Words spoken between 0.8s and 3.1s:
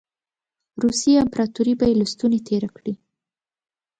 روسیې امپراطوري به یې له ستوني تېره کړي.